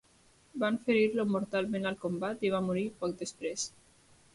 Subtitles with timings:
[0.63, 3.73] Van ferir-lo mortalment al combat i va morir poc després.